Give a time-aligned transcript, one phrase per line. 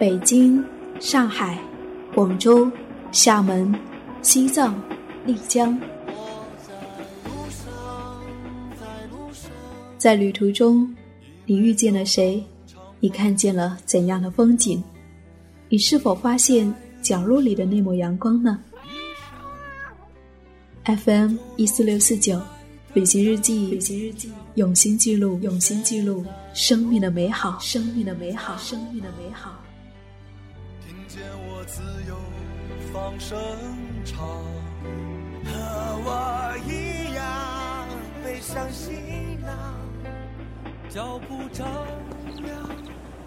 [0.00, 0.64] 北京、
[0.98, 1.58] 上海、
[2.14, 2.72] 广州、
[3.12, 3.70] 厦门、
[4.22, 4.82] 西藏、
[5.26, 5.78] 丽江，
[9.98, 10.96] 在旅途中，
[11.44, 12.42] 你遇见了谁？
[12.98, 14.82] 你看见了怎样的风景？
[15.68, 18.58] 你是否发现角落里的那抹阳光呢
[20.84, 22.40] ？FM 一四六四九，
[22.94, 29.60] 旅行日记，旅行日记，用心记录，用心记录生命的美好，生命的美好，生命的美好。
[31.12, 32.16] 见我自由
[32.92, 33.36] 放声
[34.04, 34.28] 唱，
[35.44, 35.50] 和
[36.04, 37.88] 我一样
[38.22, 39.74] 背上行囊，
[40.88, 41.66] 脚步丈
[42.36, 42.54] 量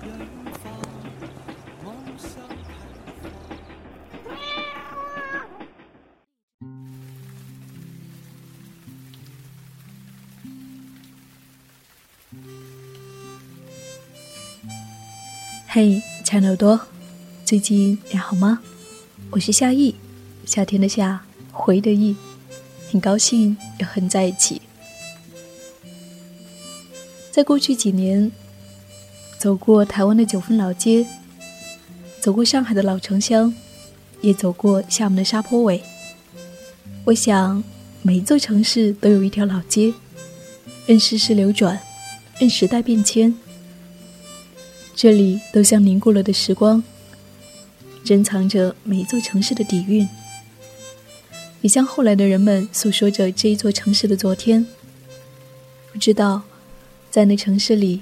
[0.02, 0.08] 远
[0.64, 0.72] 方，
[1.84, 2.72] 梦想开
[3.04, 4.31] 放。
[15.68, 16.80] 嘿，亲爱的耳朵，
[17.54, 18.64] 最近你好吗？
[19.30, 19.94] 我是夏意，
[20.44, 22.16] 夏天的夏，回的意，
[22.92, 24.59] 很高兴又和你在一起。
[27.30, 28.31] 在过去几年，
[29.38, 31.06] 走过台湾的九份老街，
[32.20, 33.54] 走过上海的老城乡，
[34.22, 35.80] 也走过厦门的沙坡尾。
[37.06, 37.64] 我想，
[38.02, 39.94] 每一座城市都有一条老街，
[40.88, 41.80] 任世事流转，
[42.40, 43.31] 任时代变迁。
[44.96, 46.84] 这里都像凝固了的时光，
[48.04, 50.08] 珍藏着每一座城市的底蕴，
[51.62, 54.66] 也向后来的人们诉说着这一座城市的昨天。
[55.92, 56.42] 不知道，
[57.09, 58.02] 在那城市里，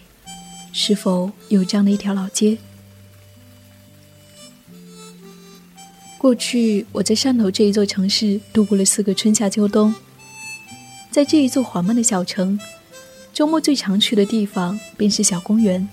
[0.72, 2.58] 是否有这样的一条老街？
[6.18, 9.94] 过去我在汕头这一座城市度过了四个春夏秋冬，
[11.10, 12.60] 在这一座缓慢的小城，
[13.34, 15.88] 周末最常去的地方便是小公园。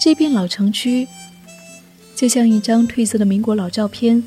[0.00, 1.06] 这片老城区，
[2.20, 4.22] 就像一张褪色的民国老照片，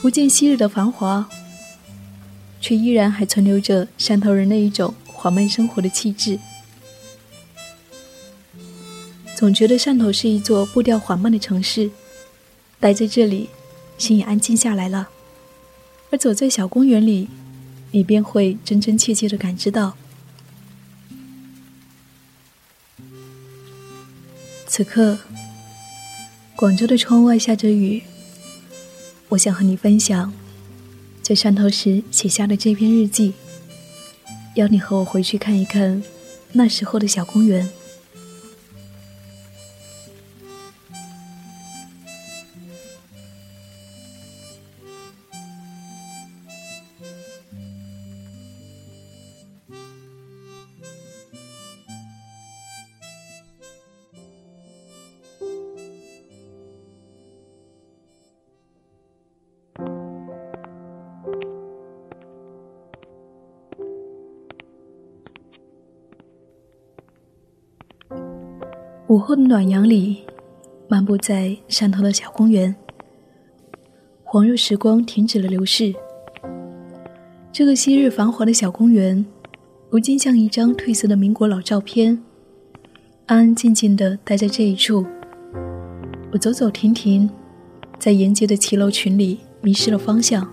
[0.00, 1.28] 不见昔日的繁华，
[2.60, 6.38] 却依然还存留着汕头人那一种缓慢生活的气质。
[9.34, 11.90] 总觉得汕头是一座步调缓慢的城市，
[12.78, 13.50] 待在这里，
[13.98, 15.08] 心也安静下来了。
[16.12, 17.28] 而走在小公园里，
[17.90, 19.96] 你便会真真切切的感知到。
[24.68, 25.18] 此刻，
[26.60, 28.02] 广州的窗外下着雨。
[29.30, 30.30] 我想和你分享，
[31.22, 33.32] 在汕头时写下的这篇日记，
[34.56, 36.02] 邀你和我回去看一看
[36.52, 37.66] 那时候的小公园。
[69.10, 70.18] 午后的暖阳里，
[70.86, 72.72] 漫步在汕头的小公园。
[74.24, 75.92] 恍若时光停止了流逝，
[77.50, 79.26] 这个昔日繁华的小公园，
[79.90, 82.22] 如今像一张褪色的民国老照片，
[83.26, 85.04] 安安静静地待在这一处。
[86.30, 87.28] 我走走停停，
[87.98, 90.48] 在沿街的骑楼群里迷失了方向，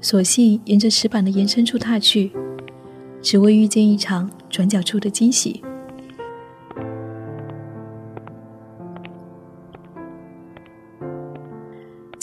[0.00, 2.32] 索性沿着石板的延伸处踏去，
[3.22, 5.62] 只为遇见一场转角处的惊喜。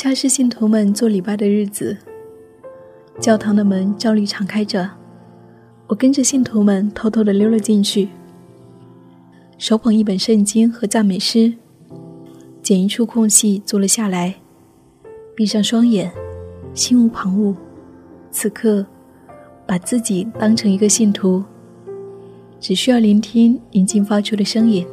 [0.08, 1.98] 恰是信徒们做礼拜的日子，
[3.20, 4.90] 教堂的门照例敞开着。
[5.86, 8.08] 我跟着信徒们偷偷地溜了进去，
[9.58, 11.54] 手捧一本圣经和赞美诗，
[12.62, 14.36] 捡一处空隙坐了下来，
[15.36, 16.10] 闭上双眼，
[16.74, 17.54] 心无旁骛。
[18.32, 18.86] 此刻，
[19.68, 21.44] 把自己当成一个信徒，
[22.62, 24.88] 只需要聆听宁静发出的声音。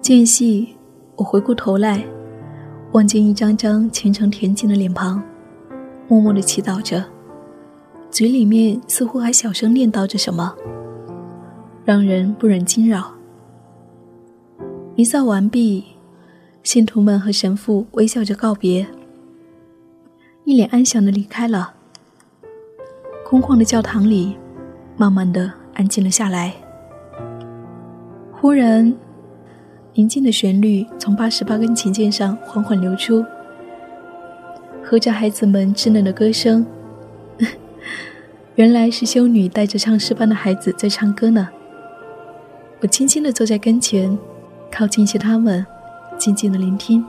[0.00, 0.76] 间隙，
[1.16, 2.04] 我回过头来。
[2.92, 5.22] 望见一张张虔诚恬静的脸庞，
[6.08, 7.04] 默默的祈祷着，
[8.10, 10.52] 嘴里面似乎还小声念叨着什么，
[11.84, 13.12] 让人不忍惊扰。
[14.96, 15.84] 弥撒完毕，
[16.64, 18.84] 信徒们和神父微笑着告别，
[20.44, 21.72] 一脸安详的离开了。
[23.24, 24.36] 空旷的教堂里，
[24.96, 26.52] 慢慢的安静了下来。
[28.32, 28.92] 忽然。
[29.94, 33.24] 宁静的旋律从八十八根琴键上缓缓流出，
[34.84, 36.64] 和着孩子们稚嫩的歌声。
[38.54, 41.48] 原来是修女带着唱诗班的孩子在唱歌呢。
[42.80, 44.16] 我轻轻地坐在跟前，
[44.70, 45.66] 靠近一些他们，
[46.16, 47.04] 静静的聆听。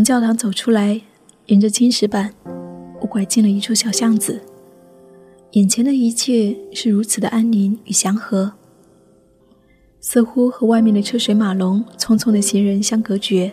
[0.00, 0.98] 从教堂走出来，
[1.48, 2.32] 沿着青石板，
[3.02, 4.40] 我拐进了一处小巷子。
[5.50, 8.50] 眼前的一切是如此的安宁与祥和，
[10.00, 13.52] 似乎和外面的车水马龙、匆匆的行人相隔绝。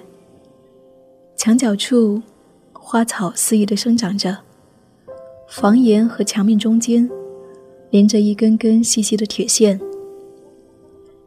[1.35, 2.21] 墙角处，
[2.71, 4.37] 花草肆意地生长着，
[5.49, 7.09] 房檐和墙面中间
[7.89, 9.77] 连着一根根细细的铁线，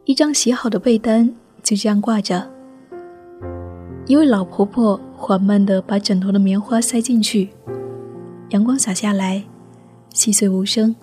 [0.05, 1.31] 一张洗好的被单
[1.61, 2.49] 就这样挂着。
[4.11, 7.49] 一位老婆婆缓慢地把枕头的棉花塞进去，
[8.49, 9.41] 阳光洒下来，
[10.09, 10.93] 细碎无声。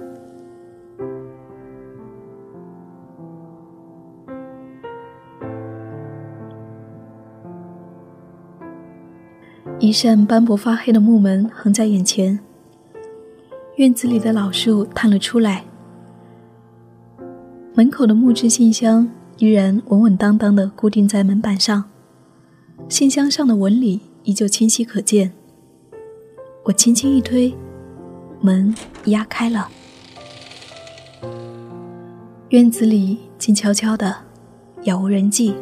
[9.78, 12.38] 一扇斑驳发黑的木门横在眼前，
[13.76, 15.64] 院子里的老树探了出来，
[17.74, 19.08] 门口的木质信箱
[19.38, 21.82] 依然稳稳当当地固定在门板上。
[22.88, 25.30] 信箱上的纹理依旧清晰可见。
[26.64, 27.54] 我轻轻一推，
[28.40, 28.74] 门
[29.06, 29.68] 压开了。
[32.48, 34.16] 院子里静悄悄的，
[34.84, 35.54] 杳无人迹。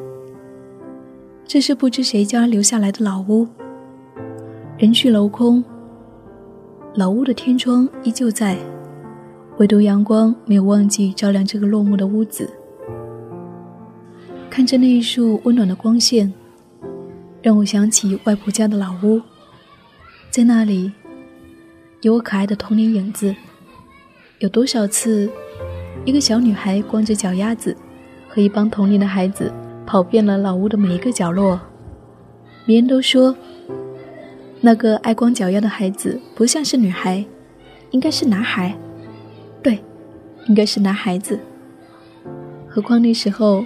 [1.44, 3.46] 这是不知谁家留下来的老屋，
[4.78, 5.64] 人去楼空。
[6.94, 8.56] 老屋的天窗依旧在，
[9.58, 12.48] 唯独阳光没有忘记照亮这个落寞的屋子。
[14.48, 16.32] 看着那一束温暖的光线。
[17.46, 19.22] 让我想起外婆家的老屋，
[20.30, 20.90] 在那里
[22.00, 23.32] 有我可爱的童年影子。
[24.40, 25.30] 有多少次，
[26.04, 27.76] 一个小女孩光着脚丫子，
[28.26, 29.52] 和一帮同龄的孩子
[29.86, 31.60] 跑遍了老屋的每一个角落。
[32.66, 33.36] 别人都说，
[34.60, 37.24] 那个爱光脚丫的孩子不像是女孩，
[37.92, 38.76] 应该是男孩。
[39.62, 39.78] 对，
[40.48, 41.38] 应该是男孩子。
[42.68, 43.64] 何况那时候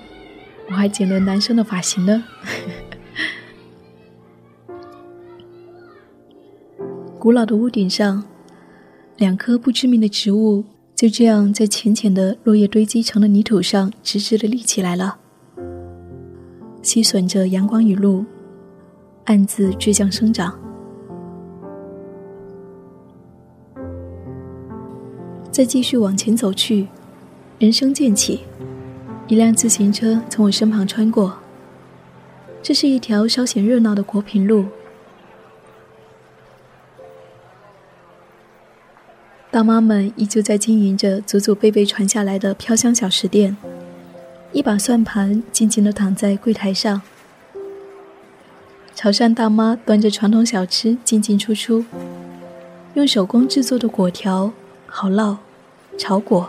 [0.69, 2.23] 我还剪了男生的发型呢。
[7.21, 8.25] 古老的屋顶上，
[9.19, 10.65] 两棵不知名的植物
[10.95, 15.19] 就这样在浅浅的落叶堆积成的泥土上直直的立起来了，
[16.81, 18.25] 吸吮着阳光雨露，
[19.27, 20.59] 暗自倔强生长。
[25.51, 26.89] 再继续往前走去，
[27.59, 28.41] 人声渐起，
[29.29, 31.37] 一辆自行车从我身旁穿过。
[32.63, 34.65] 这是一条稍显热闹的国平路。
[39.53, 43.57] 大妈们依旧在经营着祖祖辈辈传下来的飘香小食店，
[44.53, 47.03] 一把算盘静静地躺在柜台上。
[48.95, 51.85] 潮汕大妈端着传统小吃进进出出，
[52.95, 54.53] 用手工制作的果条、
[54.87, 55.37] 好烙、
[55.99, 56.49] 炒果、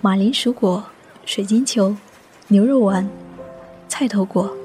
[0.00, 0.84] 马铃薯果、
[1.24, 1.96] 水晶球、
[2.46, 3.08] 牛肉丸、
[3.88, 4.56] 菜头果，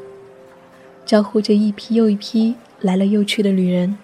[1.04, 3.98] 招呼着一批又一批来了又去的旅人。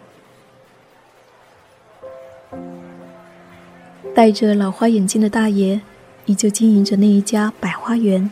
[4.16, 5.82] 戴着老花眼镜的大爷，
[6.26, 8.32] 依旧经营着那一家百花园。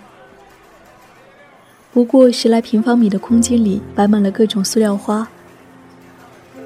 [1.92, 5.28] 不过十来平方米的空间里摆满了各种塑料花。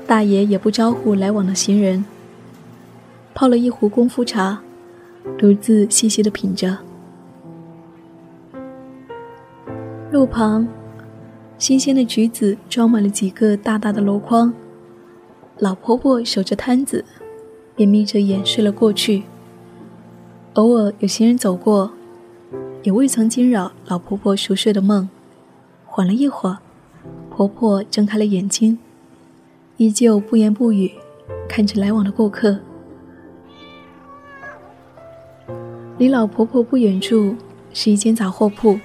[0.06, 2.06] 大爷也不招呼来往的行人，
[3.34, 4.62] 泡了一壶功夫茶，
[5.36, 6.78] 独自细细的品着。
[10.12, 10.68] 路旁，
[11.58, 14.54] 新鲜的橘子装满了几个大大的箩筐，
[15.58, 17.04] 老婆婆守着摊子。
[17.78, 19.24] 便眯着眼睡了过去。
[20.54, 21.92] 偶尔有行人走过，
[22.82, 25.08] 也未曾惊扰老婆婆熟睡的梦。
[25.86, 26.58] 缓了一会儿，
[27.30, 28.80] 婆婆睁开了眼睛，
[29.78, 30.92] 依旧不言不语，
[31.48, 32.58] 看着来往的过客。
[36.00, 37.36] 离老婆婆不远处
[37.74, 38.80] 是一间杂货铺，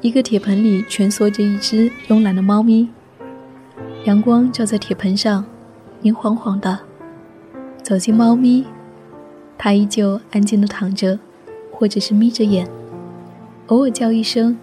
[0.00, 2.88] 一个铁盆里蜷缩着一只慵懒的猫咪，
[4.04, 5.44] 阳光照在铁盆上，
[6.00, 6.89] 明晃晃的。
[7.90, 8.64] 走进猫咪，
[9.58, 11.18] 它依旧安静的躺着，
[11.72, 12.64] 或者是眯着眼，
[13.66, 14.56] 偶尔叫一声，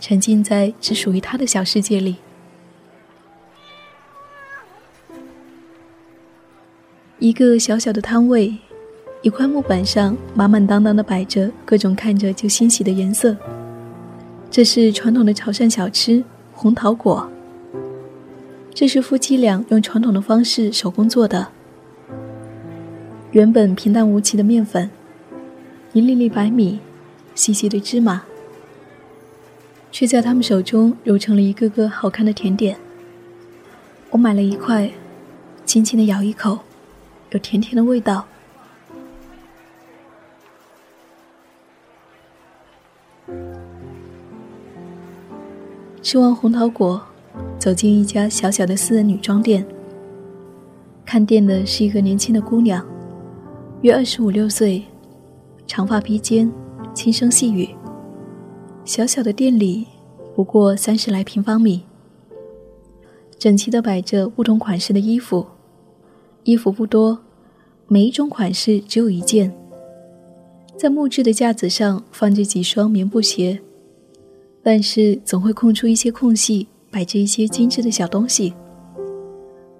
[0.00, 2.16] 沉浸在只属于它的小世界里。
[7.20, 8.56] 一个小小的摊位，
[9.22, 13.36] 一块木板上满满当当的摆着各种看着就欣喜的颜色。
[14.50, 17.30] 这是传统的潮汕小吃红桃果。
[18.74, 21.46] 这是夫妻俩用传统的方式手工做的。
[23.34, 24.88] 原本平淡无奇的面粉，
[25.92, 26.78] 一粒粒白米，
[27.34, 28.22] 细细的芝麻，
[29.90, 32.76] 却在他们手中揉成了一个个好看的甜点。
[34.10, 34.88] 我买了一块，
[35.66, 36.60] 轻轻的咬一口，
[37.30, 38.24] 有甜甜的味道。
[46.00, 47.04] 吃完红桃果，
[47.58, 49.66] 走进一家小小的私人女装店。
[51.04, 52.93] 看店的是一个年轻的姑娘。
[53.84, 54.82] 约二十五六岁，
[55.66, 56.50] 长发披肩，
[56.94, 57.68] 轻声细语。
[58.82, 59.86] 小小的店里
[60.34, 61.82] 不过三十来平方米，
[63.38, 65.46] 整齐的摆着不同款式的衣服，
[66.44, 67.18] 衣服不多，
[67.86, 69.54] 每一种款式只有一件。
[70.78, 73.60] 在木质的架子上放着几双棉布鞋，
[74.62, 78.54] 但是总会空出一些空隙，摆着一些精致的小东西，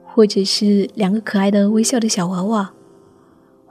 [0.04, 2.73] 或者是两个可爱的微笑的小娃娃。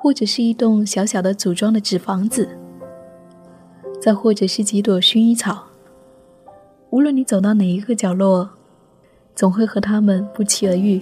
[0.04, 2.46] 或者是一栋小小的组装的纸房子，
[4.02, 5.64] 再或者是几朵薰衣草。
[6.90, 8.50] 无论你走到哪一个角落，
[9.34, 11.02] 总会和他们不期而遇，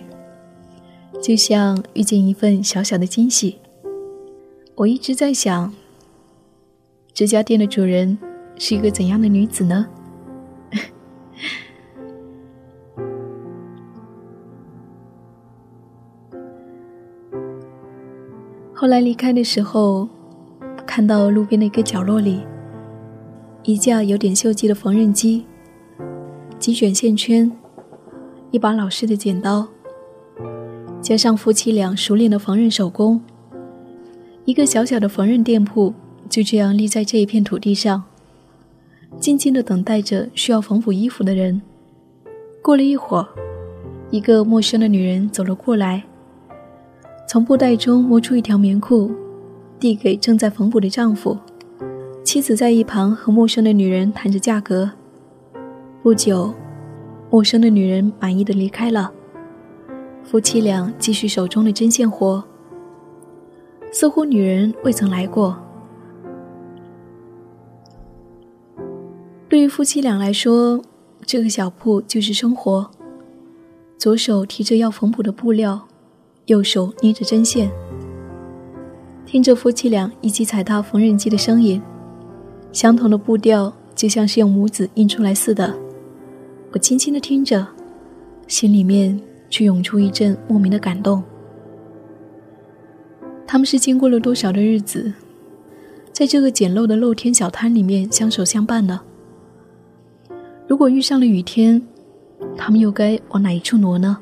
[1.19, 3.57] 就像遇见一份小小的惊喜。
[4.75, 5.73] 我一直在想，
[7.11, 8.15] 这家店的主人
[8.55, 9.87] 是一个怎样的女子呢？
[18.81, 20.09] 后来离开的时候，
[20.87, 22.39] 看到路边的一个角落里，
[23.61, 25.45] 一架有点锈迹的缝纫机，
[26.57, 27.51] 几卷线圈，
[28.49, 29.67] 一把老式的剪刀，
[30.99, 33.21] 加上夫妻俩熟练的缝纫手工，
[34.45, 35.93] 一个小小的缝纫店铺
[36.27, 38.03] 就这样立在这一片土地上，
[39.19, 41.61] 静静的等待着需要缝补衣服的人。
[42.63, 43.27] 过了一会儿，
[44.09, 46.01] 一个陌生的女人走了过来。
[47.31, 49.09] 从布袋中摸出一条棉裤，
[49.79, 51.37] 递给正在缝补的丈夫。
[52.25, 54.91] 妻子在一旁和陌生的女人谈着价格。
[56.03, 56.53] 不久，
[57.29, 59.09] 陌生的女人满意的离开了。
[60.25, 62.43] 夫妻俩继续手中的针线活。
[63.93, 65.57] 似乎女人未曾来过。
[69.47, 70.81] 对于夫妻俩来说，
[71.25, 72.91] 这个小铺就是生活。
[73.97, 75.87] 左手提着要缝补的布料。
[76.45, 77.71] 右手捏着针线，
[79.25, 81.81] 听着夫妻俩一起踩踏缝纫机的声音，
[82.71, 85.73] 相同的步调就像是用拇指印出来似的。
[86.71, 87.65] 我轻轻的听着，
[88.47, 89.19] 心里面
[89.49, 91.23] 却涌出一阵莫名的感动。
[93.45, 95.13] 他们是经过了多少的日子，
[96.11, 99.01] 在这个简陋的露天小摊里面相守相伴呢？
[100.67, 101.81] 如果遇上了雨天，
[102.57, 104.17] 他们又该往哪一处挪呢？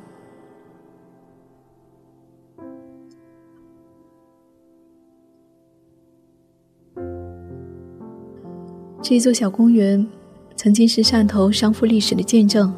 [9.09, 10.07] 这座小公园，
[10.55, 12.71] 曾经是汕头商埠历史的见证。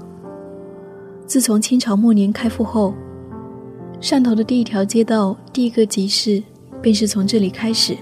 [1.25, 2.93] 自从清朝末年开埠后，
[4.00, 6.41] 汕头的第一条街道、第一个集市，
[6.81, 7.97] 便是从这里开始。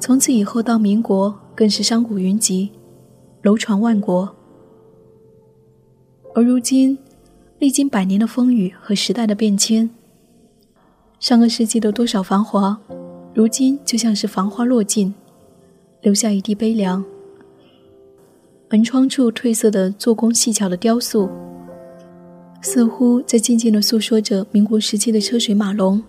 [0.00, 2.70] 从此以后到民国，更是商贾云集，
[3.42, 4.34] 楼船万国。
[6.34, 6.96] 而如今，
[7.58, 9.90] 历经百年的风雨和时代的变迁，
[11.20, 12.80] 上个世纪的多少繁华，
[13.34, 15.14] 如今就像是繁花落尽。
[16.06, 17.04] 留下一地悲凉。
[18.70, 21.28] 门窗处褪色的做工细巧的雕塑，
[22.62, 26.00] 似乎在静静的诉说着民国时期的车水马龙、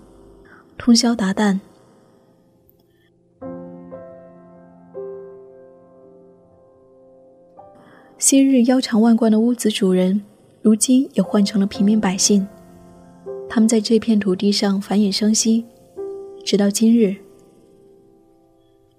[0.78, 1.60] 通宵达旦。
[8.20, 10.22] 昔日腰缠万贯的屋子主人，
[10.62, 12.48] 如今也换成了平民百姓。
[13.50, 15.66] 他们在这片土地上繁衍生息，
[16.46, 17.16] 直到今日。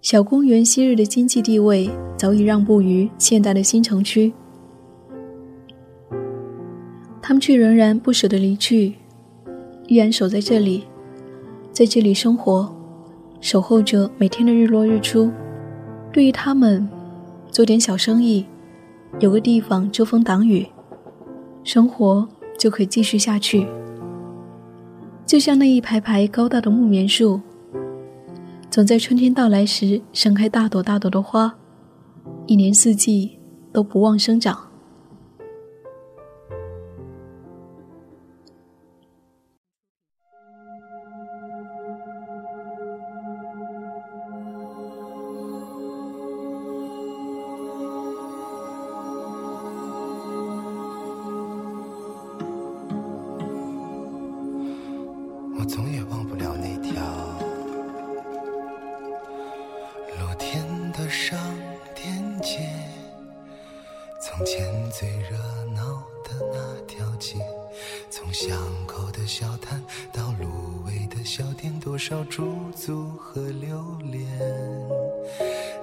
[0.00, 4.32] 小公园昔日的经济地位早已让步于现代的新城区，
[7.20, 8.94] 他们却仍然不舍得离去，
[9.88, 10.84] 依然守在这里，
[11.72, 12.72] 在这里生活，
[13.40, 15.30] 守候着每天的日落日出。
[16.12, 16.88] 对于他们，
[17.50, 18.46] 做点小生意，
[19.18, 20.64] 有个地方遮风挡雨，
[21.64, 22.26] 生活
[22.56, 23.66] 就可以继续下去。
[25.26, 27.40] 就像那一排排高大的木棉树。
[28.70, 31.52] 总在春天到来时盛开大朵大朵的花，
[32.46, 33.38] 一年四季
[33.72, 34.67] 都不忘生长。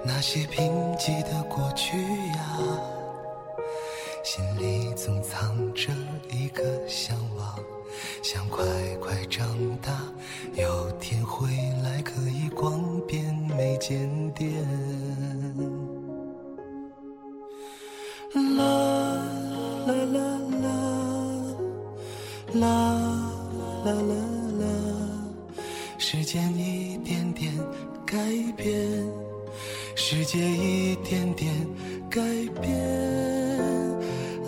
[0.06, 2.58] 那些贫瘠的过去呀，
[4.24, 5.92] 心里总藏着
[6.30, 7.58] 一个向往，
[8.22, 8.64] 想快
[9.00, 9.46] 快长
[9.82, 9.92] 大，
[10.54, 11.48] 有天回
[11.82, 14.52] 来可以逛遍每间店。
[18.32, 18.64] 啦
[19.86, 20.20] 啦啦
[20.62, 20.66] 啦，
[22.54, 22.64] 啦
[23.84, 24.14] 啦啦
[24.60, 24.64] 啦
[25.98, 27.52] 时间一点点
[28.04, 28.16] 改
[28.56, 28.76] 变，
[30.08, 31.52] 世界一点点
[32.08, 32.22] 改
[32.62, 32.70] 变。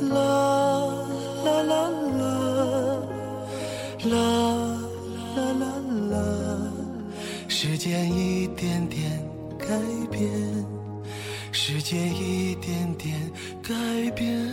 [0.08, 0.14] 啦
[1.44, 3.02] 啦啦啦，
[4.04, 4.16] 啦
[5.34, 5.66] 啦啦
[6.12, 6.72] 啦，
[7.48, 9.20] 时间一点点
[9.58, 9.66] 改
[10.12, 10.30] 变，
[11.50, 13.16] 世界一点点
[13.60, 13.74] 改
[14.12, 14.48] 变。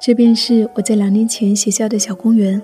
[0.00, 2.60] 这便是我在两年前写下的小公园。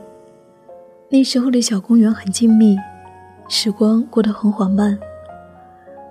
[1.08, 2.76] 那时候的小公园很静谧，
[3.52, 4.96] 时光过得很缓慢，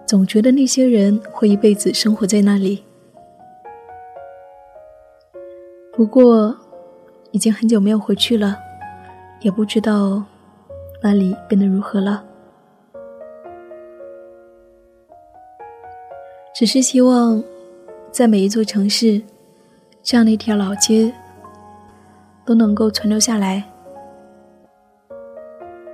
[0.06, 2.84] 总觉得那些人会一辈子生活在那里。
[5.94, 6.54] 不过，
[7.32, 8.58] 已经很久没有回去了，
[9.40, 10.22] 也不知道
[11.02, 12.22] 那里变得如何了。
[16.54, 17.42] 只是希望，
[18.12, 19.22] 在每一座城市。
[20.02, 21.14] 这样的一条老街
[22.46, 23.64] 都能够存留下来，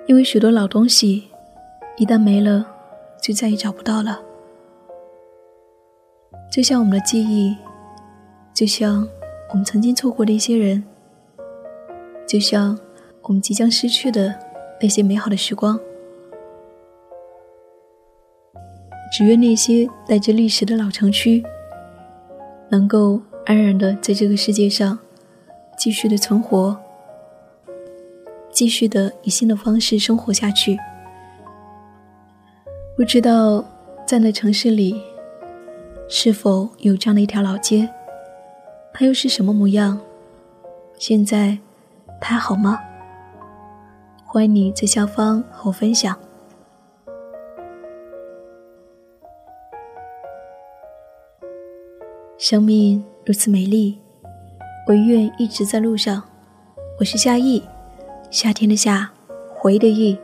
[0.06, 1.28] 因为许多老东西
[1.98, 2.66] 一旦没了，
[3.22, 4.22] 就再也找不到了。
[6.52, 7.56] 就像我们的记忆，
[8.54, 9.08] 就像
[9.50, 10.84] 我们曾经错过的一些人，
[12.28, 12.78] 就像
[13.22, 14.34] 我们即将失去的
[14.82, 15.80] 那些美好的时光。
[19.12, 21.44] 只愿那些带着历史的老城区
[22.70, 23.22] 能够。
[23.46, 24.98] 安然的在这个世界上
[25.78, 26.76] 继续的存活，
[28.50, 30.76] 继续的以新的方式生活下去。
[32.96, 33.62] 不知道
[34.08, 35.04] 在那城市里
[36.08, 37.90] 是否有这样的一条老街，
[38.94, 40.00] 它又是什么模样？
[40.98, 41.58] 现在
[42.22, 42.80] 它还好吗？
[44.26, 46.18] 欢迎你在下方和我分享。
[52.38, 53.04] 生命。
[53.26, 54.00] 如此美丽，
[54.88, 56.24] 我愿一直在路上。
[57.00, 57.62] 我是夏意，
[58.30, 59.12] 夏天的夏，
[59.54, 60.18] 回忆的忆。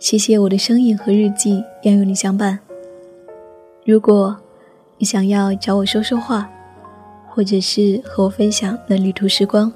[0.00, 2.58] 谢谢我的声音和日记要有你相伴。
[3.84, 4.34] 如果
[4.96, 6.48] 你想要找我说说话，
[7.28, 9.70] 或者是和我分享那旅途时光，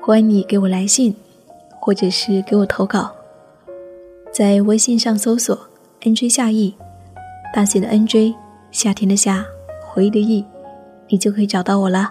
[0.00, 1.14] 欢迎你给我来信，
[1.78, 3.14] 或者是给我投稿。
[4.32, 5.56] 在微信上搜索
[6.00, 6.74] “nj 夏意”，
[7.52, 8.34] 大写的 “nj”，
[8.70, 9.44] 夏天的夏，
[9.86, 10.42] 回忆的忆。
[11.08, 12.10] 你就可以找到我了。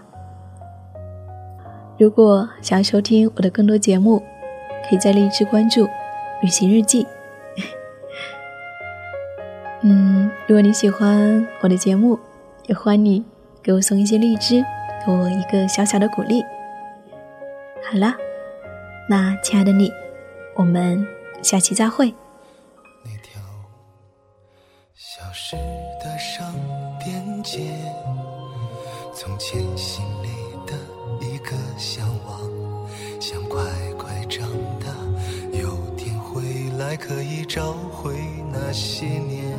[1.98, 4.22] 如果想要收听我的更多节目，
[4.88, 5.88] 可以在荔枝关注
[6.44, 7.08] “旅行日记”。
[9.82, 12.20] 嗯，如果你喜欢我的节目，
[12.68, 13.24] 也欢迎你
[13.62, 14.64] 给我送一些荔枝，
[15.06, 16.44] 给我一个小小的鼓励。
[17.90, 18.14] 好了，
[19.10, 19.90] 那亲爱的你，
[20.56, 21.06] 我们
[21.42, 22.14] 下期再会。
[23.04, 23.42] 那条
[24.96, 25.56] 消失
[26.04, 26.54] 的商
[27.00, 27.62] 店街。
[29.16, 30.28] 从前心里
[30.66, 30.74] 的
[31.22, 32.40] 一个向往，
[33.20, 33.62] 想快
[36.94, 38.14] 还可以找回
[38.52, 39.58] 那些年。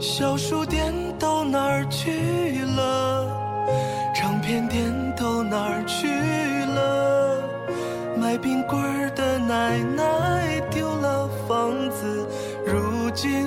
[0.00, 3.28] 小书店到哪儿去了？
[4.14, 6.08] 唱片店都哪儿去
[6.72, 7.42] 了？
[8.16, 12.26] 卖冰棍儿的奶奶丢了房子，
[12.64, 13.46] 如今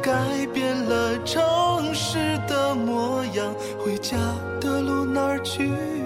[0.00, 0.12] 改
[0.52, 4.16] 变了城市的模样回家
[4.60, 6.01] 的路哪去？